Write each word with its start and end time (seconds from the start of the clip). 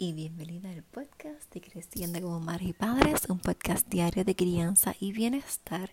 y 0.00 0.12
bienvenida 0.12 0.70
al 0.70 0.84
podcast 0.84 1.52
de 1.52 1.60
Creciendo 1.60 2.20
como 2.20 2.38
Madres 2.38 2.68
y 2.68 2.72
Padres, 2.72 3.28
un 3.28 3.40
podcast 3.40 3.88
diario 3.88 4.24
de 4.24 4.36
crianza 4.36 4.94
y 5.00 5.10
bienestar. 5.10 5.90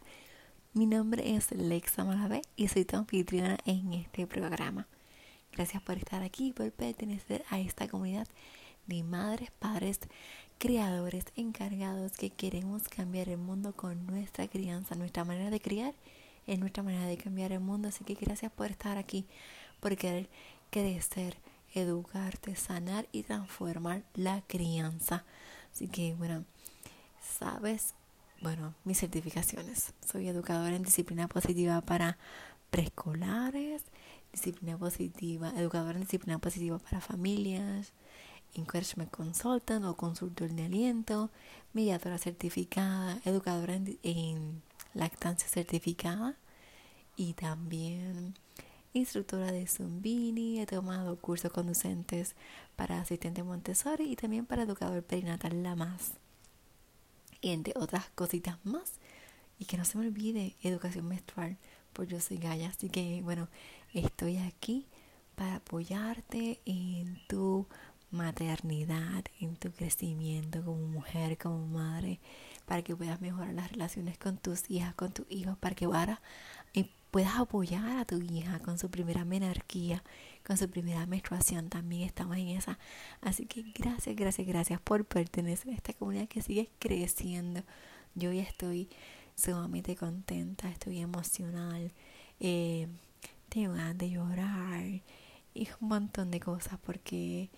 Mi 0.73 0.85
nombre 0.85 1.35
es 1.35 1.51
Lexa 1.51 2.03
Malavé 2.03 2.43
y 2.55 2.67
soy 2.67 2.85
tu 2.85 2.97
anfitriona 2.97 3.57
en 3.65 3.93
este 3.93 4.27
programa. 4.27 4.87
Gracias 5.53 5.81
por 5.81 5.97
estar 5.97 6.21
aquí 6.21 6.53
por 6.53 6.71
pertenecer 6.71 7.43
a 7.49 7.59
esta 7.59 7.87
comunidad 7.87 8.27
de 8.85 9.01
madres, 9.01 9.49
padres, 9.57 9.99
creadores 10.59 11.25
encargados 11.35 12.11
que 12.11 12.29
queremos 12.29 12.87
cambiar 12.87 13.27
el 13.29 13.37
mundo 13.37 13.73
con 13.75 14.05
nuestra 14.05 14.47
crianza, 14.47 14.93
nuestra 14.93 15.25
manera 15.25 15.49
de 15.49 15.59
criar 15.59 15.95
es 16.45 16.59
nuestra 16.59 16.83
manera 16.83 17.07
de 17.07 17.17
cambiar 17.17 17.53
el 17.53 17.59
mundo. 17.59 17.87
Así 17.87 18.03
que 18.03 18.13
gracias 18.13 18.51
por 18.51 18.69
estar 18.69 18.99
aquí, 18.99 19.25
por 19.79 19.97
querer 19.97 20.29
crecer 20.69 21.37
educarte, 21.75 22.55
sanar 22.55 23.07
y 23.11 23.23
transformar 23.23 24.03
la 24.13 24.41
crianza. 24.47 25.23
Así 25.71 25.87
que 25.87 26.15
bueno, 26.15 26.45
sabes, 27.21 27.93
bueno, 28.41 28.73
mis 28.83 28.99
certificaciones. 28.99 29.93
Soy 30.05 30.27
educadora 30.27 30.75
en 30.75 30.83
disciplina 30.83 31.27
positiva 31.27 31.81
para 31.81 32.17
preescolares, 32.69 33.83
disciplina 34.31 34.77
positiva, 34.77 35.53
educadora 35.57 35.95
en 35.95 36.01
disciplina 36.01 36.39
positiva 36.39 36.79
para 36.79 37.01
familias, 37.01 37.93
encouragement 38.53 39.11
consultant 39.11 39.85
o 39.85 39.95
consultor 39.95 40.49
de 40.49 40.65
aliento, 40.65 41.29
mediadora 41.73 42.17
certificada, 42.17 43.19
educadora 43.25 43.75
en, 43.75 43.99
en 44.03 44.61
lactancia 44.93 45.47
certificada 45.47 46.35
y 47.17 47.33
también 47.33 48.35
instructora 48.95 49.51
de 49.51 49.67
Zumbini, 49.67 50.61
he 50.61 50.65
tomado 50.65 51.17
cursos 51.17 51.51
conducentes 51.51 52.35
para 52.75 53.01
asistente 53.01 53.43
Montessori 53.43 54.11
y 54.11 54.15
también 54.15 54.45
para 54.45 54.63
educador 54.63 55.03
perinatal 55.03 55.63
La 55.63 55.75
Más. 55.75 56.13
Y 57.41 57.51
entre 57.51 57.73
otras 57.75 58.09
cositas 58.15 58.57
más. 58.63 58.93
Y 59.59 59.65
que 59.65 59.77
no 59.77 59.85
se 59.85 59.97
me 59.97 60.07
olvide, 60.07 60.55
educación 60.63 61.07
menstrual, 61.07 61.57
por 61.93 62.07
yo 62.07 62.19
soy 62.19 62.37
Gaya. 62.37 62.69
Así 62.69 62.89
que 62.89 63.21
bueno, 63.21 63.49
estoy 63.93 64.37
aquí 64.37 64.87
para 65.35 65.55
apoyarte 65.55 66.61
en 66.65 67.19
tu 67.27 67.67
maternidad, 68.11 69.25
en 69.41 69.57
tu 69.57 69.71
crecimiento 69.71 70.63
como 70.63 70.87
mujer, 70.87 71.37
como 71.37 71.67
madre, 71.67 72.19
para 72.65 72.81
que 72.81 72.95
puedas 72.95 73.19
mejorar 73.19 73.53
las 73.53 73.71
relaciones 73.71 74.17
con 74.17 74.37
tus 74.37 74.69
hijas, 74.69 74.95
con 74.95 75.11
tus 75.11 75.25
hijos, 75.29 75.57
para 75.57 75.75
que 75.75 75.85
ahora 75.85 76.21
puedas 77.15 77.37
apoyar 77.37 77.97
a 77.97 78.03
tu 78.03 78.21
hija 78.21 78.59
con 78.59 78.77
su 78.77 78.91
primera 78.91 79.23
menarquía, 79.23 80.03
con 80.45 80.57
su 80.57 80.69
primera 80.69 81.05
menstruación. 81.05 81.69
También 81.69 82.01
estamos 82.01 82.35
en 82.35 82.49
esa. 82.49 82.77
Así 83.21 83.45
que 83.45 83.61
gracias, 83.73 84.17
gracias, 84.17 84.45
gracias 84.45 84.81
por 84.81 85.05
pertenecer 85.05 85.71
a 85.71 85.75
esta 85.75 85.93
comunidad 85.93 86.27
que 86.27 86.41
sigue 86.41 86.69
creciendo. 86.77 87.63
Yo 88.15 88.33
ya 88.33 88.41
estoy 88.41 88.89
sumamente 89.33 89.95
contenta, 89.95 90.69
estoy 90.69 90.99
emocional, 90.99 91.93
eh, 92.41 92.89
tengo 93.47 93.75
ganas 93.75 93.97
de 93.97 94.09
llorar 94.09 94.83
y 95.53 95.69
un 95.79 95.87
montón 95.87 96.31
de 96.31 96.41
cosas 96.41 96.77
porque 96.85 97.49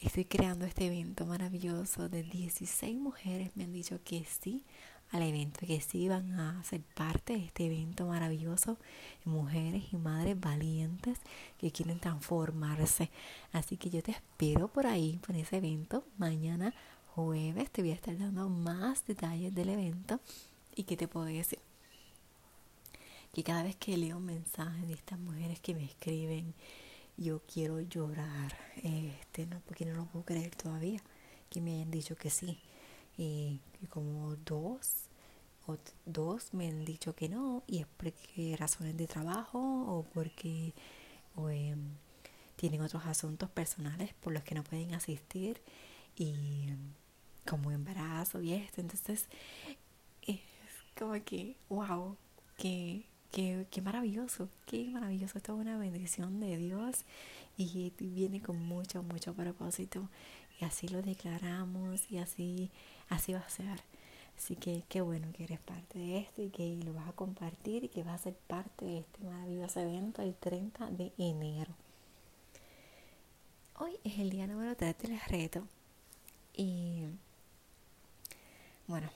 estoy 0.00 0.24
creando 0.24 0.64
este 0.64 0.86
evento 0.86 1.26
maravilloso 1.26 2.08
de 2.08 2.22
16 2.22 2.96
mujeres 2.96 3.50
me 3.54 3.64
han 3.64 3.72
dicho 3.74 4.00
que 4.02 4.24
sí 4.24 4.64
al 5.14 5.22
evento, 5.22 5.60
que 5.64 5.80
sí 5.80 6.08
van 6.08 6.32
a 6.40 6.60
ser 6.64 6.80
parte 6.80 7.34
de 7.34 7.44
este 7.44 7.66
evento 7.66 8.04
maravilloso, 8.06 8.78
mujeres 9.24 9.84
y 9.92 9.96
madres 9.96 10.38
valientes 10.40 11.18
que 11.56 11.70
quieren 11.70 12.00
transformarse. 12.00 13.10
Así 13.52 13.76
que 13.76 13.90
yo 13.90 14.02
te 14.02 14.10
espero 14.10 14.66
por 14.66 14.88
ahí, 14.88 15.20
por 15.24 15.36
ese 15.36 15.58
evento. 15.58 16.04
Mañana 16.18 16.74
jueves 17.14 17.70
te 17.70 17.82
voy 17.82 17.92
a 17.92 17.94
estar 17.94 18.18
dando 18.18 18.48
más 18.48 19.06
detalles 19.06 19.54
del 19.54 19.68
evento. 19.68 20.18
¿Y 20.74 20.82
qué 20.82 20.96
te 20.96 21.06
puedo 21.06 21.26
decir? 21.26 21.60
Que 23.32 23.44
cada 23.44 23.62
vez 23.62 23.76
que 23.76 23.96
leo 23.96 24.16
un 24.16 24.26
mensaje 24.26 24.84
de 24.84 24.94
estas 24.94 25.20
mujeres 25.20 25.60
que 25.60 25.76
me 25.76 25.84
escriben, 25.84 26.54
yo 27.16 27.40
quiero 27.46 27.80
llorar. 27.80 28.56
Este, 28.82 29.46
no, 29.46 29.60
porque 29.60 29.86
no 29.86 29.94
lo 29.94 30.06
puedo 30.06 30.24
creer 30.24 30.56
todavía. 30.56 31.00
Que 31.50 31.60
me 31.60 31.74
hayan 31.74 31.92
dicho 31.92 32.16
que 32.16 32.30
sí 32.30 32.58
y 33.16 33.60
como 33.90 34.36
dos 34.36 35.08
o 35.66 35.76
dos 36.04 36.52
me 36.52 36.68
han 36.68 36.84
dicho 36.84 37.14
que 37.14 37.28
no 37.28 37.62
y 37.66 37.78
es 37.78 37.86
porque 37.96 38.56
razones 38.58 38.96
de 38.96 39.06
trabajo 39.06 39.58
o 39.60 40.04
porque 40.12 40.74
em, 41.48 41.96
tienen 42.56 42.80
otros 42.82 43.04
asuntos 43.06 43.48
personales 43.50 44.14
por 44.14 44.32
los 44.32 44.42
que 44.42 44.54
no 44.54 44.64
pueden 44.64 44.94
asistir 44.94 45.60
y 46.16 46.68
como 47.46 47.70
embarazo 47.70 48.40
y 48.42 48.52
esto 48.54 48.80
entonces 48.80 49.28
es 50.22 50.40
como 50.96 51.12
que 51.24 51.56
wow 51.68 52.16
que 52.56 53.06
Qué, 53.34 53.66
qué, 53.68 53.82
maravilloso, 53.82 54.48
qué 54.64 54.90
maravilloso. 54.92 55.38
Esto 55.38 55.54
es 55.54 55.60
una 55.60 55.76
bendición 55.76 56.38
de 56.38 56.56
Dios 56.56 57.04
y 57.56 57.90
viene 57.98 58.40
con 58.40 58.64
mucho, 58.64 59.02
mucho 59.02 59.34
propósito. 59.34 60.08
Y 60.60 60.64
así 60.64 60.86
lo 60.86 61.02
declaramos 61.02 62.08
y 62.12 62.18
así 62.18 62.70
así 63.08 63.32
va 63.32 63.40
a 63.40 63.48
ser. 63.48 63.82
Así 64.36 64.56
que 64.56 64.82
qué 64.88 65.00
bueno 65.00 65.28
que 65.32 65.44
eres 65.44 65.60
parte 65.60 65.98
de 65.98 66.18
esto 66.18 66.42
y 66.42 66.50
que 66.50 66.76
lo 66.84 66.92
vas 66.92 67.08
a 67.08 67.12
compartir 67.12 67.84
y 67.84 67.88
que 67.88 68.02
vas 68.02 68.20
a 68.20 68.24
ser 68.24 68.34
parte 68.34 68.84
de 68.84 68.98
este 68.98 69.24
maravilloso 69.24 69.80
evento 69.80 70.22
el 70.22 70.34
30 70.34 70.90
de 70.90 71.12
enero. 71.18 71.72
Hoy 73.78 73.92
es 74.04 74.18
el 74.18 74.30
día 74.30 74.46
número 74.46 74.76
3 74.76 74.96
del 74.98 75.20
reto 75.28 75.66
y 76.56 77.04
bueno, 78.86 79.08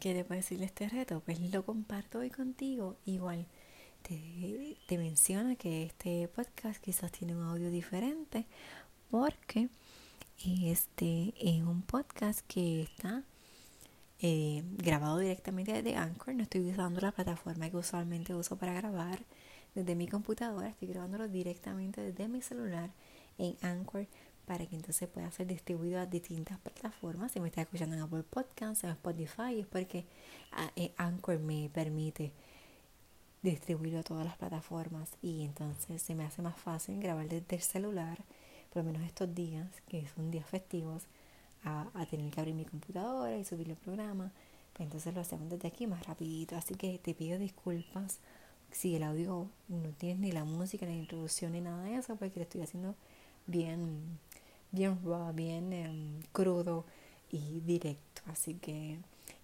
¿qué 0.00 0.14
te 0.14 0.24
puedo 0.24 0.40
decir 0.40 0.58
de 0.58 0.66
este 0.66 0.88
reto? 0.88 1.20
Pues 1.20 1.40
lo 1.40 1.64
comparto 1.64 2.18
hoy 2.18 2.30
contigo. 2.30 2.96
Igual 3.06 3.46
te, 4.02 4.76
te 4.86 4.98
menciona 4.98 5.54
que 5.56 5.84
este 5.84 6.28
podcast 6.28 6.82
quizás 6.82 7.12
tiene 7.12 7.36
un 7.36 7.42
audio 7.42 7.70
diferente 7.70 8.46
porque 9.10 9.68
este 10.42 11.34
es 11.38 11.62
un 11.62 11.82
podcast 11.82 12.40
que 12.46 12.82
está 12.82 13.24
eh, 14.20 14.62
grabado 14.78 15.18
directamente 15.18 15.72
desde 15.72 15.96
Anchor. 15.96 16.34
No 16.34 16.44
estoy 16.44 16.62
usando 16.70 17.00
la 17.00 17.12
plataforma 17.12 17.68
que 17.68 17.76
usualmente 17.76 18.34
uso 18.34 18.56
para 18.56 18.72
grabar 18.72 19.20
desde 19.74 19.94
mi 19.94 20.08
computadora. 20.08 20.68
Estoy 20.68 20.88
grabándolo 20.88 21.28
directamente 21.28 22.00
desde 22.00 22.28
mi 22.28 22.40
celular 22.40 22.90
en 23.36 23.56
Anchor 23.60 24.06
para 24.46 24.66
que 24.66 24.76
entonces 24.76 25.08
pueda 25.10 25.30
ser 25.30 25.46
distribuido 25.46 26.00
a 26.00 26.06
distintas 26.06 26.58
plataformas. 26.58 27.32
Si 27.32 27.40
me 27.40 27.48
está 27.48 27.60
escuchando 27.60 27.96
en 27.96 28.02
Apple 28.02 28.22
Podcasts, 28.22 28.84
en 28.84 28.90
Spotify, 28.90 29.60
es 29.60 29.66
porque 29.66 30.06
ah, 30.52 30.70
eh, 30.74 30.94
Anchor 30.96 31.38
me 31.38 31.68
permite 31.68 32.32
distribuirlo 33.42 34.00
a 34.00 34.04
todas 34.04 34.24
las 34.24 34.38
plataformas 34.38 35.10
y 35.20 35.44
entonces 35.44 36.00
se 36.00 36.14
me 36.14 36.24
hace 36.24 36.40
más 36.40 36.58
fácil 36.58 36.98
grabar 36.98 37.28
desde 37.28 37.56
el 37.56 37.62
celular 37.62 38.24
por 38.72 38.84
lo 38.84 38.92
menos 38.92 39.06
estos 39.06 39.34
días, 39.34 39.68
que 39.88 40.06
son 40.14 40.30
días 40.30 40.46
festivos, 40.46 41.02
a, 41.64 42.06
tener 42.06 42.30
que 42.30 42.40
abrir 42.40 42.54
mi 42.54 42.64
computadora 42.64 43.36
y 43.36 43.44
subir 43.44 43.68
el 43.68 43.76
programa. 43.76 44.32
Pues 44.72 44.86
entonces 44.86 45.14
lo 45.14 45.20
hacemos 45.20 45.48
desde 45.50 45.68
aquí 45.68 45.86
más 45.86 46.06
rapidito. 46.06 46.56
Así 46.56 46.74
que 46.74 46.98
te 46.98 47.14
pido 47.14 47.38
disculpas 47.38 48.18
si 48.70 48.96
el 48.96 49.02
audio 49.02 49.48
no 49.68 49.90
tiene 49.98 50.20
ni 50.20 50.32
la 50.32 50.44
música, 50.44 50.86
ni 50.86 50.94
la 50.94 51.00
introducción, 51.00 51.52
ni 51.52 51.60
nada 51.60 51.82
de 51.84 51.96
eso, 51.96 52.16
porque 52.16 52.36
lo 52.36 52.42
estoy 52.42 52.62
haciendo 52.62 52.94
bien, 53.46 54.18
bien 54.72 54.98
raw, 55.04 55.32
bien 55.32 55.72
em, 55.72 56.20
crudo 56.32 56.84
y 57.30 57.60
directo. 57.60 58.22
Así 58.26 58.54
que 58.54 58.98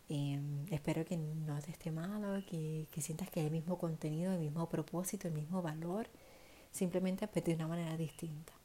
em, 0.09 0.67
espero 0.71 1.05
que 1.05 1.17
no 1.17 1.61
te 1.61 1.71
esté 1.73 1.91
malo, 1.91 2.43
que, 2.49 2.87
que 2.93 3.01
sientas 3.03 3.29
que 3.31 3.41
hay 3.41 3.47
el 3.47 3.53
mismo 3.53 3.79
contenido, 3.79 4.33
el 4.33 4.41
mismo 4.41 4.69
propósito, 4.69 5.29
el 5.29 5.35
mismo 5.35 5.63
valor, 5.63 6.09
simplemente 6.73 7.27
pues, 7.29 7.45
de 7.45 7.55
una 7.55 7.69
manera 7.69 7.97
distinta. 7.97 8.56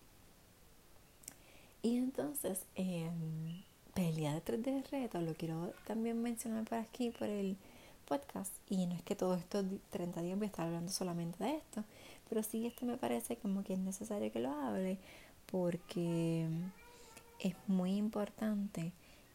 Y 1.82 1.98
entonces, 1.98 2.66
eh, 2.76 3.10
pelea 3.94 4.34
de 4.34 4.44
3D 4.44 4.90
reto, 4.90 5.22
lo 5.22 5.34
quiero 5.34 5.74
también 5.86 6.22
mencionar 6.22 6.66
por 6.66 6.78
aquí, 6.78 7.10
por 7.10 7.28
el 7.28 7.58
podcast. 8.06 8.54
Y 8.70 8.86
no 8.86 8.96
es 8.96 9.02
que 9.04 9.16
todos 9.16 9.40
estos 9.40 9.66
30 9.90 10.22
días 10.22 10.38
voy 10.38 10.46
a 10.46 10.50
estar 10.50 10.68
hablando 10.68 10.92
solamente 10.92 11.44
de 11.44 11.56
esto, 11.56 11.84
pero 12.30 12.44
sí 12.44 12.68
este 12.68 12.86
me 12.86 12.98
parece 12.98 13.38
como 13.38 13.64
que 13.64 13.74
es 13.74 13.80
necesario 13.80 14.32
que 14.32 14.40
lo 14.40 14.52
hable 14.52 14.98
porque 15.48 16.48
es 17.40 17.56
muy 17.68 17.96
importante 17.96 18.94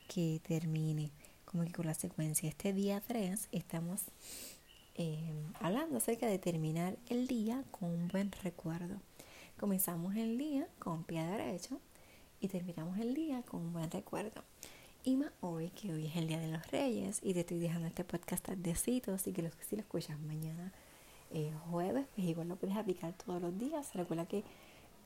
que 0.09 0.41
termine 0.47 1.11
como 1.45 1.65
que 1.65 1.73
con 1.73 1.87
la 1.87 1.95
secuencia. 1.95 2.49
Este 2.49 2.73
día 2.73 3.03
3 3.07 3.49
estamos 3.53 4.03
eh, 4.95 5.33
hablando 5.61 5.99
acerca 5.99 6.27
de 6.27 6.39
terminar 6.39 6.97
el 7.09 7.27
día 7.27 7.65
con 7.71 7.91
un 7.91 8.09
buen 8.09 8.31
recuerdo. 8.43 9.01
Comenzamos 9.59 10.15
el 10.17 10.39
día 10.39 10.69
con 10.79 11.05
pie 11.05 11.25
derecho 11.25 11.81
y 12.41 12.49
terminamos 12.49 12.99
el 12.99 13.15
día 13.15 13.43
con 13.43 13.63
un 13.63 13.73
buen 13.73 13.91
recuerdo. 13.91 14.43
Y 15.05 15.17
más 15.17 15.31
hoy, 15.41 15.71
que 15.71 15.93
hoy 15.93 16.07
es 16.07 16.17
el 16.17 16.27
Día 16.27 16.41
de 16.41 16.49
los 16.49 16.67
Reyes 16.71 17.21
y 17.23 17.33
te 17.33 17.41
estoy 17.41 17.59
dejando 17.59 17.87
este 17.87 18.05
podcast 18.05 18.45
tardecito, 18.45 19.15
así 19.15 19.33
que 19.33 19.49
si 19.61 19.77
lo 19.77 19.83
escuchas 19.83 20.19
mañana 20.19 20.73
eh, 21.31 21.53
jueves, 21.71 22.07
pues 22.15 22.27
igual 22.27 22.49
lo 22.49 22.57
puedes 22.57 22.77
aplicar 22.77 23.13
todos 23.13 23.41
los 23.41 23.57
días. 23.57 23.95
Recuerda 23.95 24.27
que 24.27 24.43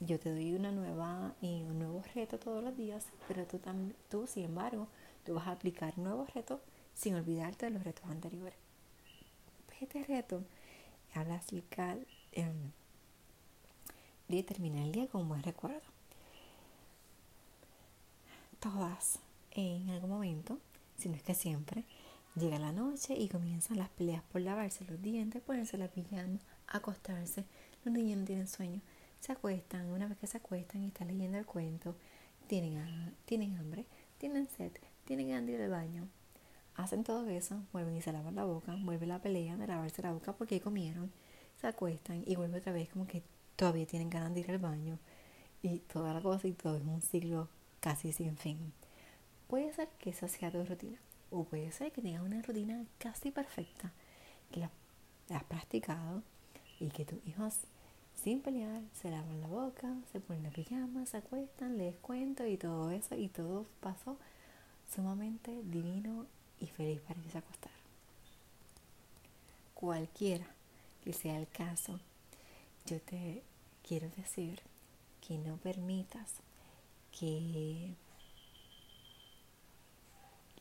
yo 0.01 0.19
te 0.19 0.31
doy 0.31 0.55
una 0.55 0.73
nueva 0.73 1.35
y 1.43 1.63
un 1.63 1.79
nuevo 1.79 2.03
reto 2.15 2.39
todos 2.39 2.65
los 2.65 2.77
días, 2.77 3.07
pero 3.29 3.45
tú, 3.47 3.61
tú 4.09 4.27
sin 4.27 4.47
embargo, 4.47 4.89
tú 5.27 5.35
vas 5.35 5.47
a 5.47 5.53
aplicar 5.53 5.99
nuevos 5.99 6.33
retos 6.33 6.61
sin 6.95 7.15
olvidarte 7.15 7.67
de 7.67 7.73
los 7.73 7.85
retos 7.85 8.07
anteriores. 8.07 8.55
Pues 9.67 9.83
este 9.83 10.03
reto 10.05 10.43
habla 11.15 11.35
acerca 11.35 11.97
eh, 12.33 12.53
de 14.29 14.43
terminar 14.43 14.85
el 14.85 14.93
día 14.93 15.09
con 15.09 15.23
un 15.23 15.29
buen 15.29 15.43
recuerdo. 15.43 15.90
Todas, 18.61 19.21
en 19.53 19.89
algún 19.89 20.11
momento, 20.11 20.59
si 20.99 21.09
no 21.09 21.17
es 21.17 21.23
que 21.23 21.33
siempre, 21.33 21.83
llega 22.37 22.59
la 22.59 22.73
noche 22.73 23.15
y 23.17 23.31
comienzan 23.31 23.79
las 23.79 23.89
peleas 23.89 24.23
por 24.25 24.43
lavarse 24.43 24.85
los 24.85 25.01
dientes, 25.01 25.41
ponerse 25.41 25.79
la 25.79 25.89
pijama, 25.89 26.39
acostarse. 26.67 27.47
Los 27.87 27.95
niños 27.95 28.19
no 28.19 28.27
tienen 28.27 28.47
sueño, 28.47 28.83
se 29.19 29.33
acuestan. 29.33 29.87
Una 29.87 30.09
vez 30.09 30.19
que 30.19 30.27
se 30.27 30.37
acuestan 30.37 30.83
y 30.83 30.89
están 30.89 31.09
leyendo 31.09 31.39
el 31.39 31.47
cuento, 31.47 31.97
tienen, 32.49 33.17
tienen 33.25 33.57
hambre, 33.57 33.87
tienen 34.19 34.47
sed, 34.51 34.73
tienen 35.07 35.31
ganas 35.31 35.47
de 35.47 35.69
baño. 35.69 36.07
Hacen 36.75 37.03
todo 37.03 37.31
eso, 37.31 37.63
vuelven 37.73 37.97
y 37.97 38.03
se 38.03 38.13
lavan 38.13 38.35
la 38.35 38.45
boca, 38.45 38.77
vuelve 38.79 39.07
la 39.07 39.23
pelea 39.23 39.57
de 39.57 39.69
lavarse 39.69 40.03
la 40.03 40.13
boca 40.13 40.35
porque 40.35 40.61
comieron, 40.61 41.11
se 41.59 41.67
acuestan 41.67 42.25
y 42.27 42.37
vuelve 42.37 42.59
otra 42.59 42.73
vez 42.73 42.91
como 42.91 43.07
que 43.07 43.23
todavía 43.57 43.87
tienen 43.87 44.11
ganas 44.11 44.35
de 44.35 44.41
ir 44.41 44.51
al 44.51 44.59
baño 44.59 44.99
y 45.63 45.79
toda 45.79 46.13
la 46.13 46.21
cosa 46.21 46.47
y 46.47 46.53
todo 46.53 46.77
es 46.77 46.83
un 46.85 47.01
ciclo 47.01 47.49
casi 47.81 48.13
sin 48.13 48.37
fin. 48.37 48.73
Puede 49.49 49.73
ser 49.73 49.89
que 49.99 50.11
esa 50.11 50.29
sea 50.29 50.51
tu 50.51 50.65
rutina 50.65 50.99
o 51.31 51.45
puede 51.45 51.71
ser 51.73 51.93
que 51.93 52.03
tengas 52.03 52.23
una 52.23 52.43
rutina 52.43 52.85
casi 52.99 53.31
perfecta 53.31 53.93
que 54.51 54.61
la, 54.61 54.71
has 55.31 55.45
practicado 55.45 56.23
y 56.79 56.89
que 56.89 57.05
tus 57.05 57.19
hijos 57.27 57.55
sin 58.23 58.41
pelear 58.41 58.83
se 59.01 59.11
lavan 59.11 59.41
la 59.41 59.47
boca, 59.47 59.95
se 60.13 60.21
ponen 60.21 60.43
la 60.43 60.51
pijama, 60.51 61.07
se 61.07 61.19
acuestan, 61.19 61.79
les 61.79 61.97
cuento 61.97 62.47
y 62.47 62.57
todo 62.57 62.91
eso 62.91 63.15
y 63.15 63.29
todo 63.29 63.67
pasó 63.81 64.19
sumamente 64.95 65.63
divino 65.65 66.27
y 66.61 66.67
feliz 66.67 67.01
para 67.01 67.21
irse 67.21 67.39
a 67.39 67.41
acostar. 67.41 67.73
Cualquiera 69.75 70.47
que 71.05 71.13
sea 71.13 71.39
el 71.39 71.49
caso, 71.49 71.99
yo 72.87 73.01
te 73.01 73.43
quiero 73.87 74.11
decir 74.17 74.61
que 75.27 75.39
no 75.39 75.57
permitas 75.57 76.41
que 77.19 77.95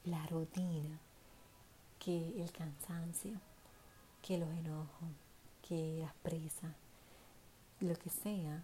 la 0.06 0.25
rutina, 0.28 1.00
que 2.00 2.42
el 2.42 2.51
cansancio, 2.51 3.40
que 4.22 4.38
los 4.38 4.50
enojos, 4.50 5.10
que 5.68 6.00
las 6.01 6.13
prisas, 6.16 6.74
lo 7.80 7.96
que 7.96 8.10
sea, 8.10 8.63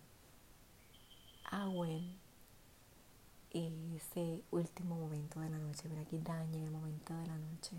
agüen 1.52 2.18
ese 3.52 4.42
último 4.52 4.96
momento 4.96 5.40
de 5.40 5.50
la 5.50 5.58
noche, 5.58 5.88
para 5.88 6.04
que 6.06 6.20
dañen 6.20 6.66
el 6.66 6.72
momento 6.72 7.14
de 7.14 7.28
la 7.28 7.38
noche. 7.38 7.76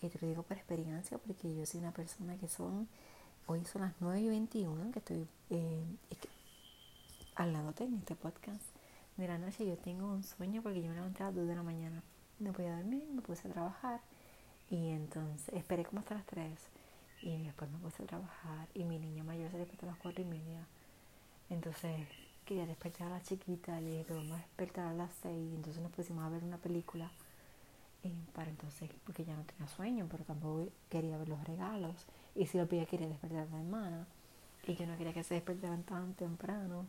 Y 0.00 0.08
te 0.08 0.18
lo 0.20 0.28
digo 0.28 0.42
por 0.42 0.56
experiencia 0.56 1.18
porque 1.18 1.54
yo 1.54 1.64
soy 1.66 1.80
una 1.80 1.92
persona 1.92 2.36
que 2.36 2.48
son, 2.48 2.88
hoy 3.46 3.64
son 3.64 3.82
las 3.82 3.94
9 4.00 4.20
y 4.20 4.28
21 4.28 4.92
que 4.92 4.98
estoy 4.98 5.26
eh, 5.50 5.84
en 7.38 7.94
este 7.98 8.14
podcast. 8.14 8.81
De 9.16 9.28
la 9.28 9.38
noche 9.38 9.66
yo 9.66 9.76
tengo 9.76 10.06
un 10.06 10.22
sueño 10.22 10.62
porque 10.62 10.82
yo 10.82 10.88
me 10.88 10.94
levanté 10.94 11.22
a 11.22 11.26
las 11.26 11.36
2 11.36 11.46
de 11.46 11.54
la 11.54 11.62
mañana. 11.62 12.02
No 12.38 12.52
podía 12.52 12.76
dormir, 12.76 13.04
me 13.12 13.22
puse 13.22 13.48
a 13.48 13.52
trabajar 13.52 14.00
y 14.70 14.88
entonces 14.88 15.54
esperé 15.54 15.84
como 15.84 16.00
hasta 16.00 16.14
las 16.14 16.26
3 16.26 16.58
y 17.22 17.44
después 17.44 17.70
me 17.70 17.78
puse 17.78 18.02
a 18.02 18.06
trabajar 18.06 18.68
y 18.74 18.84
mi 18.84 18.98
niña 18.98 19.22
mayor 19.22 19.50
se 19.50 19.58
despertó 19.58 19.86
a 19.86 19.90
las 19.90 19.98
4 19.98 20.22
y 20.22 20.24
media. 20.24 20.66
Entonces 21.50 22.08
quería 22.44 22.66
despertar 22.66 23.08
a 23.08 23.10
la 23.10 23.22
chiquita, 23.22 23.80
le 23.80 23.90
dije 23.90 24.04
que 24.04 24.14
vamos 24.14 24.32
a 24.32 24.38
despertar 24.38 24.86
a 24.86 24.94
las 24.94 25.10
6, 25.22 25.54
entonces 25.54 25.82
nos 25.82 25.92
pusimos 25.92 26.24
a 26.24 26.28
ver 26.28 26.42
una 26.42 26.58
película 26.58 27.10
eh, 28.02 28.12
para 28.34 28.50
entonces, 28.50 28.90
porque 29.04 29.24
ya 29.24 29.36
no 29.36 29.44
tenía 29.44 29.68
sueño, 29.68 30.08
pero 30.10 30.24
tampoco 30.24 30.68
quería 30.90 31.16
ver 31.18 31.28
los 31.28 31.42
regalos, 31.44 31.94
y 32.34 32.46
si 32.46 32.58
lo 32.58 32.66
pedía 32.66 32.86
quería 32.86 33.06
despertar 33.06 33.46
a 33.46 33.50
la 33.50 33.60
hermana, 33.60 34.06
y 34.66 34.74
yo 34.74 34.86
no 34.86 34.96
quería 34.96 35.12
que 35.12 35.22
se 35.22 35.34
despertaran 35.34 35.84
tan 35.84 36.14
temprano, 36.14 36.86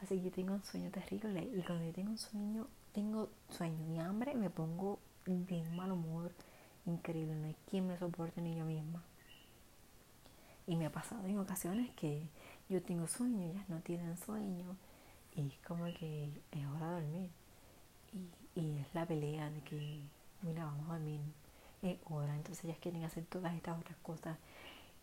así 0.00 0.16
que 0.16 0.24
yo 0.24 0.30
tengo 0.30 0.54
un 0.54 0.64
sueño 0.64 0.90
terrible, 0.90 1.42
y 1.42 1.62
cuando 1.62 1.84
yo 1.84 1.92
tengo 1.92 2.10
un 2.10 2.18
sueño, 2.18 2.66
tengo 2.92 3.30
sueño 3.50 3.94
y 3.94 3.98
hambre, 3.98 4.34
me 4.34 4.50
pongo 4.50 4.98
bien 5.26 5.74
mal 5.74 5.92
humor, 5.92 6.32
increíble, 6.86 7.34
no 7.34 7.46
hay 7.46 7.56
quien 7.70 7.86
me 7.86 7.98
soporte 7.98 8.40
ni 8.40 8.54
yo 8.56 8.64
misma. 8.64 9.02
Y 10.66 10.76
me 10.76 10.86
ha 10.86 10.92
pasado 10.92 11.26
en 11.26 11.38
ocasiones 11.38 11.90
que 11.94 12.26
yo 12.68 12.82
tengo 12.82 13.06
sueño, 13.06 13.42
ellas 13.42 13.68
no 13.68 13.80
tienen 13.80 14.16
sueño 14.16 14.76
y 15.34 15.48
es 15.48 15.58
como 15.66 15.84
que 15.86 16.30
es 16.52 16.66
hora 16.66 16.90
de 16.90 17.02
dormir. 17.02 17.30
Y, 18.12 18.60
y 18.60 18.78
es 18.78 18.94
la 18.94 19.04
pelea 19.06 19.50
de 19.50 19.60
que, 19.62 20.00
mira, 20.42 20.64
vamos 20.64 20.88
a 20.88 20.94
dormir, 20.94 21.20
es 21.82 21.98
hora, 22.08 22.34
entonces 22.34 22.64
ellas 22.64 22.78
quieren 22.80 23.04
hacer 23.04 23.24
todas 23.26 23.54
estas 23.54 23.78
otras 23.78 23.98
cosas. 23.98 24.38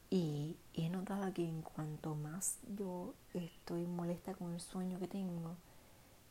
Y 0.09 0.57
he 0.73 0.89
notado 0.89 1.33
que 1.33 1.47
en 1.47 1.61
cuanto 1.61 2.15
más 2.15 2.59
yo 2.77 3.13
estoy 3.33 3.85
molesta 4.11 4.33
con 4.33 4.53
el 4.53 4.59
sueño 4.59 4.99
que 4.99 5.07
tengo, 5.07 5.55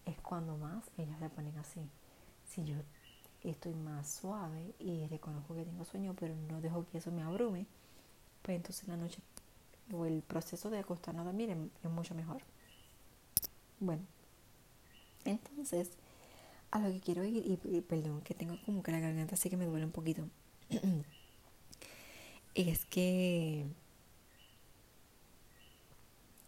es 0.05 0.21
cuando 0.21 0.57
más 0.59 0.85
ellas 0.99 1.19
se 1.19 1.31
ponen 1.31 1.57
así. 1.57 1.81
Si 2.47 2.63
yo 2.65 2.77
estoy 3.43 3.75
más 3.75 4.07
suave 4.07 4.75
y 4.79 5.07
reconozco 5.07 5.55
que 5.55 5.65
tengo 5.65 5.85
sueño, 5.87 6.15
pero 6.19 6.35
no 6.51 6.61
dejo 6.61 6.85
que 6.91 6.99
eso 6.99 7.11
me 7.11 7.23
abrume, 7.23 7.67
pues 8.43 8.57
entonces 8.57 8.87
la 8.87 8.99
noche 8.99 9.21
o 9.93 10.05
el 10.05 10.21
proceso 10.23 10.69
de 10.69 10.79
acostarnos 10.79 11.23
a 11.23 11.25
dormir 11.25 11.51
es, 11.51 11.91
mucho 11.91 12.15
mejor. 12.15 12.43
Bueno, 13.79 14.03
entonces, 15.25 15.91
a 16.71 16.81
lo 16.81 16.91
que 16.91 17.01
quiero 17.01 17.25
ir, 17.25 17.59
y, 17.65 17.81
perdón, 17.81 18.21
que 18.21 18.35
tengo 18.35 18.59
como 18.67 18.83
que 18.83 18.93
la 18.93 19.01
garganta 19.01 19.37
así 19.37 19.49
que 19.49 19.57
me 19.57 19.65
duele 19.65 19.87
un 19.87 19.93
poquito, 19.93 20.29
es 22.55 22.85
que 22.85 23.65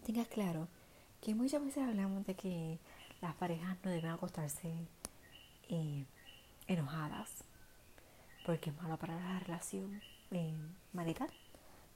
tengas 0.05 0.29
claro 0.29 0.69
que 1.23 1.37
muchas 1.37 1.65
veces 1.65 1.85
hablamos 1.85 2.27
de 2.27 2.35
que 2.35 2.81
las 3.21 3.35
parejas 3.37 3.79
no 3.85 3.93
deben 3.93 4.11
acostarse 4.11 4.75
eh, 5.69 6.05
enojadas 6.67 7.45
porque 8.45 8.71
es 8.71 8.77
malo 8.77 8.97
para 8.97 9.15
la 9.15 9.39
relación 9.39 10.03
eh, 10.33 10.53
marital, 10.93 11.31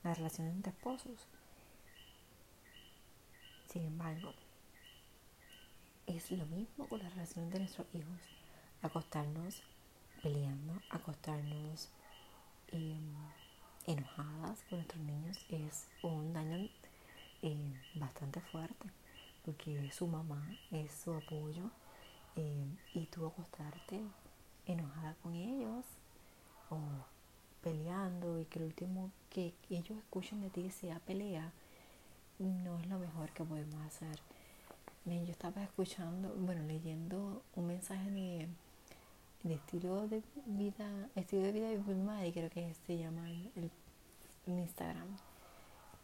la 0.05 0.15
relación 0.15 0.47
entre 0.47 0.71
esposos. 0.71 1.27
Sin 3.67 3.85
embargo, 3.85 4.33
es 6.07 6.31
lo 6.31 6.47
mismo 6.47 6.89
con 6.89 7.03
la 7.03 7.09
relación 7.09 7.51
de 7.51 7.59
nuestros 7.59 7.89
hijos. 7.95 8.21
Acostarnos 8.81 9.61
peleando, 10.23 10.81
acostarnos 10.89 11.89
em, 12.69 13.13
enojadas 13.89 14.63
con 14.71 14.79
nuestros 14.79 15.03
niños 15.03 15.45
es 15.49 15.89
un 16.05 16.33
daño 16.33 16.69
em, 17.43 17.75
bastante 17.97 18.41
fuerte 18.41 18.87
porque 19.47 19.91
su 19.93 20.07
mamá 20.07 20.47
es 20.71 20.93
su 20.93 21.15
apoyo 21.15 21.71
em, 22.35 22.77
y 22.93 23.07
tú 23.07 23.25
acostarte 23.27 24.03
enojada 24.67 25.15
con 25.23 25.35
ellos 25.35 25.87
o 26.69 26.79
peleando 27.63 28.41
y 28.41 28.45
que 28.45 28.59
el 28.59 28.67
último 28.67 29.11
que 29.31 29.55
ellos 29.71 29.97
escuchen 29.99 30.41
de 30.41 30.51
ti 30.51 30.71
sea 30.71 30.99
pelea 31.01 31.53
no 32.39 32.79
es 32.79 32.87
lo 32.89 32.99
mejor 32.99 33.31
que 33.33 33.45
podemos 33.45 33.81
hacer. 33.87 34.21
Yo 35.05 35.31
estaba 35.31 35.63
escuchando, 35.63 36.35
bueno, 36.37 36.63
leyendo 36.65 37.43
un 37.55 37.69
mensaje 37.69 38.11
de, 38.11 38.49
estilo 39.45 40.09
de 40.09 40.21
vida, 40.47 41.09
estilo 41.15 41.43
de 41.43 41.53
vida 41.53 41.69
de 41.69 42.29
y 42.29 42.33
creo 42.33 42.51
que 42.51 42.75
se 42.87 42.99
llama 42.99 43.31
el, 43.31 43.71
Instagram. 44.47 45.07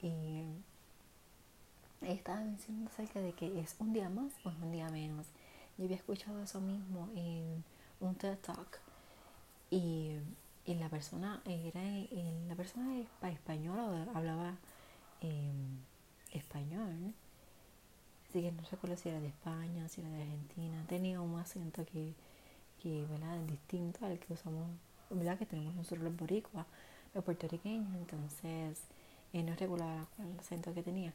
Y 0.00 0.31
estaba 2.14 2.40
mencionando 2.40 2.90
acerca 2.90 3.20
de 3.20 3.32
que 3.32 3.60
es 3.60 3.76
un 3.78 3.92
día 3.92 4.08
más 4.08 4.32
o 4.44 4.50
es 4.50 4.56
un 4.56 4.72
día 4.72 4.88
menos. 4.88 5.26
Yo 5.78 5.84
había 5.84 5.96
escuchado 5.96 6.42
eso 6.42 6.60
mismo 6.60 7.08
en 7.14 7.64
un 8.00 8.14
TED 8.14 8.38
Talk 8.38 8.80
y, 9.70 10.18
la 10.66 10.88
persona 10.88 11.42
era 11.44 11.82
la 12.48 12.54
persona 12.54 13.02
española 13.22 14.06
hablaba 14.14 14.56
español. 16.32 17.14
Así 18.28 18.42
que 18.42 18.52
no 18.52 18.62
recuerdo 18.70 18.96
si 18.96 19.08
era 19.10 19.20
de 19.20 19.28
España, 19.28 19.88
si 19.88 20.00
era 20.00 20.10
de 20.10 20.22
Argentina. 20.22 20.84
Tenía 20.88 21.20
un 21.20 21.38
acento 21.38 21.84
que, 21.84 22.14
que 22.82 23.04
¿verdad? 23.10 23.38
distinto 23.40 24.06
al 24.06 24.18
que 24.18 24.32
usamos, 24.32 24.66
¿verdad? 25.10 25.38
que 25.38 25.46
tenemos 25.46 25.74
nosotros 25.74 26.04
los 26.04 26.16
boricuas, 26.16 26.66
los 27.14 27.24
puertorriqueños. 27.24 27.94
Entonces, 27.94 28.80
eh, 29.32 29.42
no 29.42 29.54
recuerdo 29.54 29.86
el 30.18 30.38
acento 30.38 30.72
que 30.72 30.82
tenía. 30.82 31.12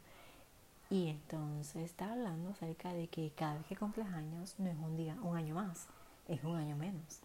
Y 0.90 1.10
entonces 1.10 1.84
está 1.84 2.14
hablando 2.14 2.52
acerca 2.52 2.94
de 2.94 3.08
que 3.08 3.32
cada 3.32 3.56
vez 3.56 3.66
que 3.68 3.76
cumples 3.76 4.08
años 4.08 4.56
no 4.58 4.70
es 4.70 4.78
un 4.78 4.96
día, 4.96 5.18
un 5.22 5.36
año 5.36 5.56
más, 5.56 5.88
es 6.30 6.42
un 6.46 6.56
año 6.56 6.78
menos. 6.78 7.20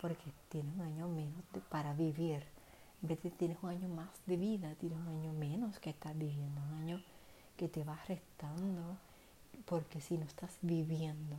Porque 0.00 0.32
tienes 0.48 0.74
un 0.74 0.80
año 0.82 1.08
menos 1.08 1.44
para 1.68 1.94
vivir. 1.94 2.42
En 3.00 3.08
vez 3.08 3.22
de 3.22 3.30
tienes 3.30 3.56
un 3.62 3.70
año 3.70 3.88
más 3.88 4.08
de 4.26 4.36
vida, 4.36 4.74
tienes 4.80 4.98
un 4.98 5.08
año 5.08 5.32
menos 5.32 5.78
que 5.78 5.90
estás 5.90 6.18
viviendo, 6.18 6.60
un 6.60 6.74
año 6.82 7.02
que 7.56 7.68
te 7.68 7.84
va 7.84 7.96
restando, 8.08 8.96
porque 9.64 10.00
si 10.00 10.18
no 10.18 10.24
estás 10.24 10.56
viviendo, 10.62 11.36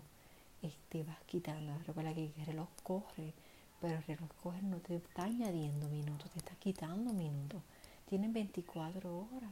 este, 0.61 1.03
vas 1.03 1.19
quitando. 1.25 1.77
Recuerda 1.85 2.13
que 2.13 2.31
el 2.37 2.45
reloj 2.45 2.69
corre, 2.83 3.33
pero 3.81 3.97
el 3.97 4.03
reloj 4.03 4.29
corre 4.41 4.61
no 4.61 4.77
te 4.77 4.95
está 4.95 5.23
añadiendo 5.23 5.89
minutos, 5.89 6.29
te 6.31 6.39
está 6.39 6.55
quitando 6.55 7.11
minutos. 7.11 7.61
Tienen 8.07 8.31
24 8.31 9.27
horas, 9.33 9.51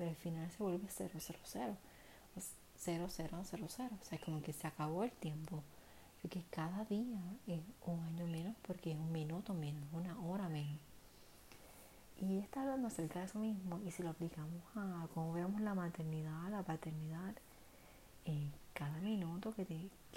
pero 0.00 0.08
al 0.08 0.16
final 0.16 0.50
se 0.50 0.62
vuelve 0.62 0.88
000. 0.88 1.10
0000. 2.74 3.34
O 3.34 3.68
sea, 3.68 4.18
como 4.24 4.40
que 4.40 4.54
se 4.54 4.66
acabó 4.66 5.04
el 5.04 5.10
tiempo. 5.10 5.62
Porque 6.22 6.42
cada 6.48 6.86
día 6.86 7.20
es 7.46 7.60
un 7.84 8.00
año 8.04 8.26
menos 8.26 8.56
porque 8.66 8.92
es 8.92 8.96
un 8.96 9.12
minuto 9.12 9.52
menos, 9.52 9.82
una 9.92 10.18
hora 10.22 10.48
menos. 10.48 10.78
Y 12.18 12.38
está 12.38 12.62
hablando 12.62 12.88
acerca 12.88 13.18
de 13.18 13.26
eso 13.26 13.40
mismo. 13.40 13.78
Y 13.84 13.90
si 13.90 14.02
lo 14.02 14.08
aplicamos 14.08 14.62
a 14.74 15.06
cómo 15.12 15.34
vemos 15.34 15.60
la 15.60 15.74
maternidad, 15.74 16.48
la 16.48 16.62
paternidad, 16.62 17.34
eh, 18.24 18.48
cada 18.72 19.00
minuto 19.00 19.52
que, 19.52 19.66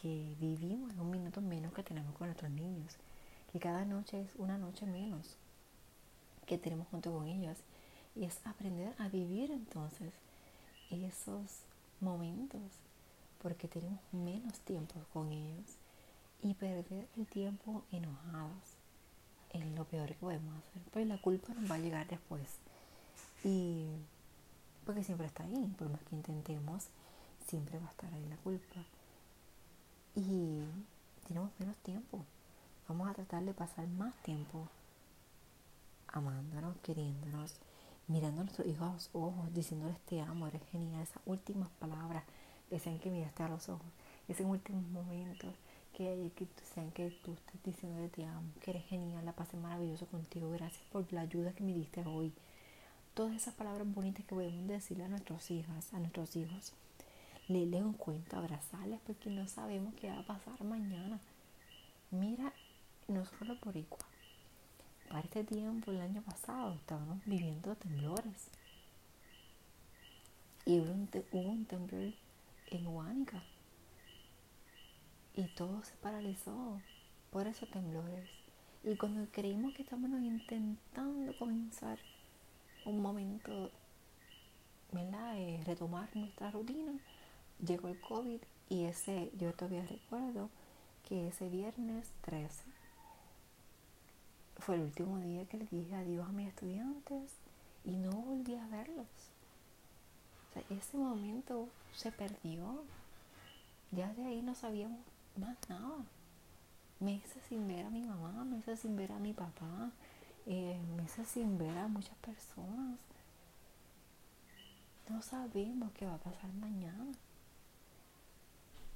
que 0.01 0.37
vivimos 0.39 0.93
es 0.93 0.99
un 0.99 1.11
minuto 1.11 1.41
menos 1.41 1.73
que 1.73 1.83
tenemos 1.83 2.15
con 2.15 2.27
nuestros 2.27 2.51
niños. 2.51 2.95
Que 3.51 3.59
cada 3.59 3.83
noche 3.83 4.21
es 4.21 4.33
una 4.37 4.57
noche 4.57 4.85
menos 4.85 5.35
que 6.45 6.57
tenemos 6.57 6.87
junto 6.87 7.11
con 7.11 7.27
ellos. 7.27 7.57
Y 8.15 8.25
es 8.25 8.45
aprender 8.45 8.93
a 8.99 9.09
vivir 9.09 9.51
entonces 9.51 10.13
esos 10.89 11.63
momentos 11.99 12.61
porque 13.41 13.67
tenemos 13.67 13.99
menos 14.11 14.59
tiempo 14.59 14.95
con 15.11 15.31
ellos 15.31 15.77
y 16.41 16.53
perder 16.53 17.07
el 17.17 17.25
tiempo 17.25 17.83
enojados 17.91 18.77
es 19.53 19.65
lo 19.75 19.85
peor 19.85 20.07
que 20.07 20.15
podemos 20.15 20.55
hacer. 20.57 20.81
Pues 20.91 21.07
la 21.07 21.21
culpa 21.21 21.53
nos 21.53 21.69
va 21.69 21.75
a 21.75 21.79
llegar 21.79 22.07
después. 22.07 22.57
Y 23.43 23.87
porque 24.85 25.03
siempre 25.03 25.27
está 25.27 25.43
ahí, 25.43 25.73
por 25.77 25.89
más 25.89 26.01
que 26.03 26.15
intentemos, 26.15 26.87
siempre 27.47 27.79
va 27.79 27.87
a 27.87 27.91
estar 27.91 28.13
ahí 28.13 28.25
la 28.27 28.37
culpa. 28.37 28.83
Y 30.15 30.61
tenemos 31.27 31.51
menos 31.59 31.75
tiempo. 31.77 32.25
Vamos 32.87 33.09
a 33.09 33.13
tratar 33.13 33.43
de 33.43 33.53
pasar 33.53 33.87
más 33.87 34.15
tiempo 34.23 34.67
amándonos, 36.07 36.75
queriéndonos, 36.83 37.55
mirando 38.07 38.41
a 38.41 38.43
nuestros 38.43 38.67
hijos 38.67 38.87
a 38.87 38.93
los 38.93 39.09
ojos, 39.13 39.53
diciéndoles 39.53 39.99
te 40.01 40.21
amo, 40.21 40.47
eres 40.47 40.61
genial. 40.71 41.01
Esas 41.01 41.21
últimas 41.25 41.69
palabras 41.79 42.23
que 42.69 42.79
sean 42.79 42.99
que 42.99 43.09
miraste 43.09 43.43
a 43.43 43.49
los 43.49 43.69
ojos, 43.69 43.87
esos 44.27 44.45
últimos 44.45 44.83
momentos 44.87 45.53
que, 45.93 46.31
que 46.35 46.47
sean 46.73 46.91
que 46.91 47.11
tú 47.23 47.33
estés 47.33 47.63
diciendo 47.63 48.01
que 48.01 48.09
te 48.09 48.25
amo, 48.25 48.49
que 48.61 48.71
eres 48.71 48.85
genial, 48.85 49.25
la 49.25 49.33
pasé 49.33 49.57
maravilloso 49.57 50.07
contigo, 50.07 50.49
gracias 50.51 50.83
por 50.91 51.11
la 51.13 51.21
ayuda 51.21 51.53
que 51.53 51.63
me 51.63 51.73
diste 51.73 52.03
hoy. 52.05 52.33
Todas 53.13 53.35
esas 53.35 53.53
palabras 53.53 53.87
bonitas 53.93 54.25
que 54.25 54.33
podemos 54.33 54.67
decirle 54.67 55.03
a 55.03 55.07
nuestras 55.07 55.51
hijas, 55.51 55.93
a 55.93 55.99
nuestros 55.99 56.35
hijos. 56.35 56.73
Leerles 57.47 57.83
un 57.83 57.93
cuento, 57.93 58.37
abrazarles, 58.37 58.99
porque 59.05 59.29
no 59.29 59.47
sabemos 59.47 59.93
qué 59.95 60.09
va 60.09 60.19
a 60.19 60.25
pasar 60.25 60.63
mañana. 60.63 61.19
Mira, 62.09 62.53
nosotros 63.07 63.49
los 63.49 63.59
boricuas, 63.61 64.05
para 65.13 65.25
este 65.25 65.43
tiempo, 65.43 65.91
el 65.91 66.01
año 66.01 66.23
pasado, 66.23 66.73
estábamos 66.73 67.23
viviendo 67.27 67.75
temblores. 67.75 68.47
Y 70.65 70.79
hubo 70.79 70.91
un, 70.91 71.65
temblor 71.65 72.13
en 72.71 72.87
Huánica 72.87 73.43
y 75.35 75.43
todo 75.53 75.83
se 75.83 75.93
paralizó 75.97 76.81
por 77.29 77.45
esos 77.45 77.69
temblores. 77.69 78.27
Y 78.83 78.95
cuando 78.95 79.29
creímos 79.31 79.75
que 79.75 79.83
estábamos 79.83 80.19
intentando 80.19 81.37
comenzar 81.37 81.99
un 82.83 82.99
momento, 82.99 83.69
¿verdad? 84.91 85.35
De 85.35 85.61
retomar 85.63 86.09
nuestra 86.15 86.49
rutina, 86.49 86.93
llegó 87.63 87.87
el 87.87 88.01
COVID 88.01 88.39
y 88.67 88.85
ese, 88.85 89.31
yo 89.37 89.53
todavía 89.53 89.85
recuerdo 89.85 90.49
que 91.07 91.27
ese 91.27 91.49
viernes 91.49 92.09
13 92.21 92.82
fue 94.65 94.75
el 94.75 94.81
último 94.83 95.19
día 95.19 95.45
que 95.45 95.57
le 95.57 95.65
dije 95.65 95.93
adiós 95.93 96.27
a 96.27 96.31
mis 96.31 96.47
estudiantes 96.47 97.31
y 97.83 97.91
no 97.91 98.11
volví 98.11 98.55
a 98.55 98.65
verlos. 98.67 99.07
O 100.49 100.53
sea, 100.53 100.63
ese 100.77 100.97
momento 100.97 101.67
se 101.93 102.11
perdió. 102.13 102.83
Ya 103.91 104.13
de 104.13 104.25
ahí 104.25 104.41
no 104.41 104.55
sabíamos 104.55 104.99
más 105.35 105.57
nada. 105.67 106.05
Meses 107.01 107.43
sin 107.49 107.67
ver 107.67 107.85
a 107.85 107.89
mi 107.89 108.03
mamá, 108.03 108.45
meses 108.45 108.79
sin 108.79 108.95
ver 108.95 109.11
a 109.11 109.19
mi 109.19 109.33
papá, 109.33 109.91
eh, 110.45 110.79
meses 110.95 111.27
sin 111.27 111.57
ver 111.57 111.77
a 111.77 111.89
muchas 111.89 112.15
personas. 112.19 112.97
No 115.09 115.21
sabemos 115.21 115.91
qué 115.91 116.05
va 116.05 116.15
a 116.15 116.19
pasar 116.19 116.53
mañana. 116.53 117.11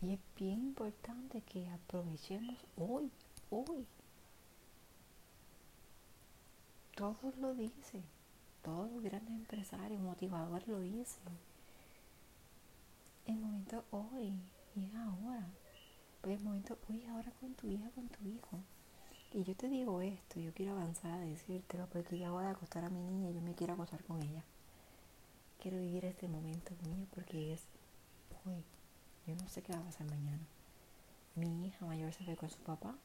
Y 0.02 0.14
es 0.14 0.20
bien 0.38 0.60
importante 0.62 1.42
que 1.42 1.68
aprovechemos 1.70 2.56
hoy, 2.78 3.12
hoy. 3.50 3.86
Todos 6.98 7.38
lo 7.38 7.54
dicen, 7.54 8.04
todos 8.64 8.92
los 8.92 9.04
grandes 9.04 9.34
empresarios, 9.34 10.02
motivadores 10.02 10.68
lo 10.68 10.80
dicen. 10.80 11.22
El 13.28 13.38
momento 13.38 13.86
hoy 13.92 14.34
y 14.76 14.86
es 14.86 14.96
ahora 14.96 15.48
el 16.24 16.40
momento, 16.42 16.78
oye, 16.90 17.08
ahora 17.10 17.32
con 17.40 17.54
tu 17.54 17.70
hija, 17.70 17.90
con 17.92 18.08
tu 18.10 18.28
hijo. 18.28 18.60
Y 19.32 19.44
yo 19.44 19.56
te 19.56 19.70
digo 19.70 20.02
esto, 20.02 20.40
yo 20.40 20.52
quiero 20.54 20.72
avanzar 20.74 21.12
a 21.12 21.20
decírtelo 21.20 21.88
porque 21.88 22.18
ya 22.18 22.32
voy 22.32 22.46
a 22.46 22.50
acostar 22.50 22.84
a 22.84 22.90
mi 22.90 23.00
niña 23.00 23.30
y 23.30 23.36
yo 23.36 23.42
me 23.42 23.54
quiero 23.54 23.74
acostar 23.74 24.04
con 24.04 24.22
ella. 24.22 24.44
Quiero 25.62 25.80
vivir 25.80 26.06
este 26.06 26.28
momento 26.28 26.72
mío 26.84 27.06
porque 27.14 27.54
es 27.54 27.62
hoy. 28.46 28.64
Yo 29.28 29.36
no 29.36 29.48
sé 29.48 29.62
qué 29.62 29.74
va 29.74 29.80
a 29.80 29.84
pasar 29.84 30.10
mañana. 30.10 30.44
Mi 31.36 31.68
hija 31.68 31.86
mayor 31.86 32.12
se 32.12 32.24
fue 32.24 32.36
con 32.36 32.50
su 32.50 32.60
papá 32.60 32.96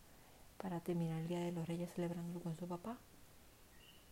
para 0.56 0.80
terminar 0.80 1.20
el 1.20 1.28
Día 1.28 1.40
de 1.40 1.52
los 1.52 1.68
Reyes 1.68 1.92
celebrándolo 1.92 2.40
con 2.40 2.56
su 2.56 2.66
papá. 2.66 2.96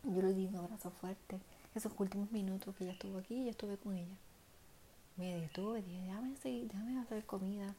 Yo 0.04 0.22
le 0.22 0.32
di 0.32 0.46
un 0.46 0.56
abrazo 0.56 0.90
fuerte. 0.90 1.40
Esos 1.74 1.92
últimos 1.98 2.30
minutos 2.32 2.74
que 2.74 2.84
ella 2.84 2.94
estuvo 2.94 3.18
aquí, 3.18 3.44
yo 3.44 3.50
estuve 3.50 3.76
con 3.76 3.94
ella. 3.94 4.16
Me 5.16 5.34
detuve, 5.40 5.82
dije, 5.82 6.00
déjame, 6.02 6.34
déjame 6.42 6.98
hacer 6.98 7.24
comida 7.26 7.74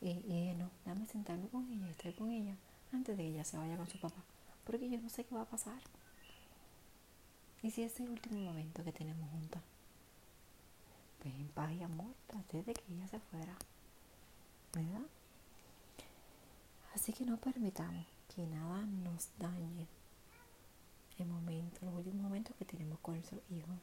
y, 0.00 0.08
y 0.08 0.54
no, 0.58 0.70
dame 0.84 1.06
sentarme 1.06 1.48
con 1.48 1.70
ella, 1.70 1.88
estar 1.90 2.14
con 2.14 2.30
ella 2.30 2.56
antes 2.92 3.16
de 3.16 3.22
que 3.22 3.28
ella 3.30 3.44
se 3.44 3.56
vaya 3.56 3.76
con 3.76 3.88
su 3.88 3.98
papá, 3.98 4.22
porque 4.64 4.88
yo 4.90 4.98
no 5.00 5.08
sé 5.08 5.24
qué 5.24 5.34
va 5.34 5.42
a 5.42 5.46
pasar. 5.48 5.80
Y 7.62 7.70
si 7.70 7.82
ese 7.82 7.94
es 7.94 8.00
el 8.00 8.10
último 8.10 8.40
momento 8.40 8.84
que 8.84 8.92
tenemos 8.92 9.30
juntas, 9.30 9.62
pues 11.22 11.34
en 11.34 11.48
paz 11.48 11.72
y 11.72 11.82
amor, 11.82 12.12
antes 12.34 12.66
de 12.66 12.74
que 12.74 12.92
ella 12.92 13.08
se 13.08 13.18
fuera, 13.18 13.56
¿verdad? 14.74 15.06
Así 16.94 17.12
que 17.12 17.24
no 17.24 17.36
permitamos 17.38 18.06
que 18.34 18.46
nada 18.46 18.82
nos 18.82 19.28
dañe 19.38 19.86
el 21.18 21.26
momento, 21.26 21.84
los 21.84 21.94
últimos 21.94 22.22
momentos 22.22 22.56
que 22.56 22.64
tenemos 22.64 22.98
con 23.00 23.14
nuestros 23.14 23.40
hijos. 23.50 23.78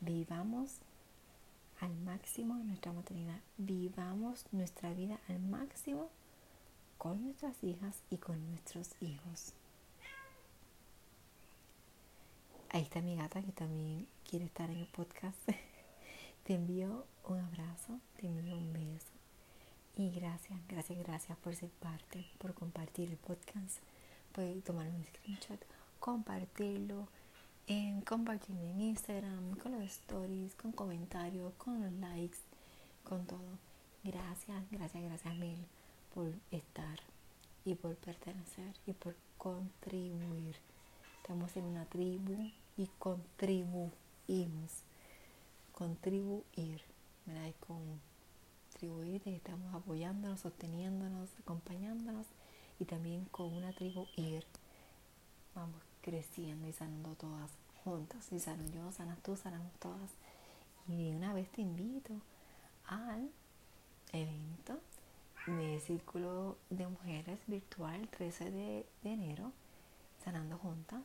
Vivamos 0.00 0.78
al 1.80 1.94
máximo 1.96 2.54
nuestra 2.54 2.92
maternidad. 2.92 3.40
Vivamos 3.58 4.44
nuestra 4.52 4.92
vida 4.92 5.18
al 5.28 5.40
máximo 5.40 6.10
con 6.98 7.22
nuestras 7.24 7.62
hijas 7.62 8.02
y 8.10 8.18
con 8.18 8.48
nuestros 8.50 8.90
hijos. 9.00 9.52
Ahí 12.70 12.82
está 12.82 13.00
mi 13.00 13.16
gata 13.16 13.42
que 13.42 13.52
también 13.52 14.06
quiere 14.28 14.46
estar 14.46 14.70
en 14.70 14.78
el 14.78 14.86
podcast. 14.88 15.38
Te 16.44 16.54
envío 16.54 17.06
un 17.24 17.40
abrazo, 17.40 17.98
te 18.16 18.26
envío 18.28 18.56
un 18.56 18.72
beso. 18.72 19.12
Y 19.96 20.10
gracias, 20.10 20.60
gracias, 20.68 20.98
gracias 20.98 21.36
por 21.38 21.56
ser 21.56 21.70
parte, 21.70 22.24
por 22.38 22.54
compartir 22.54 23.10
el 23.10 23.16
podcast. 23.16 23.78
Puedes 24.32 24.62
tomar 24.62 24.86
un 24.88 25.04
screenshot, 25.04 25.58
compartirlo 25.98 27.08
en 27.66 28.00
compartirme 28.02 28.70
en 28.70 28.80
Instagram, 28.80 29.56
con 29.56 29.72
los 29.72 29.82
stories, 29.82 30.54
con 30.54 30.72
comentarios, 30.72 31.52
con 31.54 31.82
los 31.82 31.92
likes, 31.94 32.38
con 33.04 33.26
todo. 33.26 33.58
Gracias, 34.04 34.62
gracias, 34.70 35.02
gracias 35.02 35.34
mil 35.36 35.58
por 36.14 36.32
estar 36.50 36.98
y 37.64 37.74
por 37.74 37.96
pertenecer 37.96 38.74
y 38.86 38.92
por 38.92 39.16
contribuir. 39.36 40.56
Estamos 41.18 41.56
en 41.56 41.64
una 41.64 41.84
tribu 41.86 42.50
y 42.76 42.86
contribuimos. 42.98 43.92
Contribuir, 45.72 46.82
¿verdad? 47.26 47.52
contribuir 47.66 49.22
estamos 49.26 49.74
apoyándonos, 49.74 50.40
sosteniéndonos, 50.40 51.28
acompañándonos 51.40 52.26
y 52.78 52.84
también 52.84 53.24
con 53.26 53.52
una 53.52 53.72
tribu 53.72 54.06
ir. 54.16 54.44
Vamos 55.56 55.82
creciendo 56.02 56.68
y 56.68 56.72
sanando 56.72 57.14
todas 57.14 57.50
juntas. 57.82 58.30
Y 58.30 58.38
sano 58.38 58.62
yo, 58.72 58.92
sanas 58.92 59.18
tú, 59.22 59.36
sanamos 59.36 59.72
todas. 59.80 60.10
Y 60.86 61.10
de 61.10 61.16
una 61.16 61.32
vez 61.32 61.50
te 61.50 61.62
invito 61.62 62.12
al 62.86 63.28
evento 64.12 64.78
de 65.46 65.80
Círculo 65.80 66.58
de 66.70 66.86
Mujeres 66.86 67.40
Virtual 67.46 68.06
13 68.08 68.50
de, 68.50 68.86
enero, 69.02 69.50
Sanando 70.22 70.58
Juntas. 70.58 71.02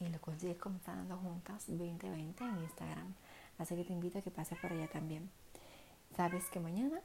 Y 0.00 0.08
lo 0.08 0.20
consigues 0.20 0.56
como 0.56 0.78
Sanando 0.78 1.18
Juntas 1.18 1.66
2020 1.66 2.44
en 2.44 2.58
Instagram. 2.60 3.14
Así 3.58 3.76
que 3.76 3.84
te 3.84 3.92
invito 3.92 4.18
a 4.18 4.22
que 4.22 4.30
pases 4.30 4.58
por 4.58 4.72
allá 4.72 4.88
también. 4.88 5.28
Sabes 6.16 6.48
que 6.48 6.60
mañana 6.60 7.00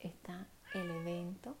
está 0.00 0.46
el 0.74 0.90
evento 0.90 1.56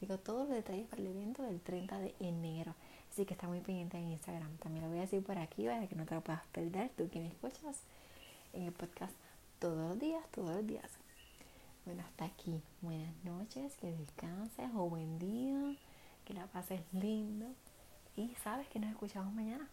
subido 0.00 0.18
todos 0.18 0.48
los 0.48 0.56
detalles 0.56 0.86
para 0.88 1.02
el 1.02 1.08
evento 1.08 1.42
del 1.42 1.60
30 1.60 1.98
de 1.98 2.14
enero. 2.20 2.74
Así 3.10 3.24
que 3.24 3.34
está 3.34 3.48
muy 3.48 3.60
pendiente 3.60 3.98
en 3.98 4.10
Instagram. 4.12 4.56
También 4.58 4.84
lo 4.84 4.90
voy 4.90 4.98
a 4.98 5.02
decir 5.02 5.22
por 5.22 5.38
aquí 5.38 5.66
para 5.66 5.86
que 5.86 5.96
no 5.96 6.06
te 6.06 6.14
lo 6.14 6.20
puedas 6.20 6.46
perder, 6.52 6.90
tú 6.96 7.08
que 7.10 7.20
me 7.20 7.28
escuchas 7.28 7.82
en 8.52 8.64
el 8.64 8.72
podcast 8.72 9.12
todos 9.58 9.90
los 9.90 9.98
días, 9.98 10.24
todos 10.30 10.56
los 10.56 10.66
días. 10.66 10.90
Bueno, 11.84 12.02
hasta 12.06 12.26
aquí. 12.26 12.62
Buenas 12.82 13.14
noches, 13.24 13.76
que 13.76 13.92
descanses 13.92 14.70
o 14.74 14.88
buen 14.88 15.18
día, 15.18 15.76
que 16.24 16.34
la 16.34 16.46
pases 16.46 16.80
lindo. 16.92 17.46
Y 18.16 18.34
sabes 18.42 18.68
que 18.68 18.78
nos 18.78 18.90
escuchamos 18.90 19.32
mañana. 19.34 19.68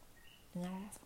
Un 0.54 0.66
abrazo. 0.66 1.00